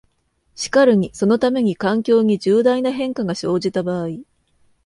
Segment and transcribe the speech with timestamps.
[0.55, 4.17] しかるにそのために、環境に重大な変化が生じた場合、